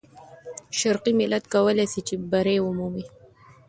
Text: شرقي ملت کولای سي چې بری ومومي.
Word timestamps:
شرقي 0.79 1.11
ملت 1.19 1.43
کولای 1.53 1.87
سي 1.93 2.01
چې 2.07 2.15
بری 2.31 2.57
ومومي. 2.61 3.05